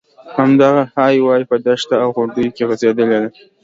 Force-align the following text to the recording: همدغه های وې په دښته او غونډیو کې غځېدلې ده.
همدغه 0.37 0.83
های 0.95 1.17
وې 1.25 1.41
په 1.49 1.55
دښته 1.65 1.95
او 2.03 2.09
غونډیو 2.17 2.53
کې 2.55 2.63
غځېدلې 2.69 3.17
ده. 3.23 3.29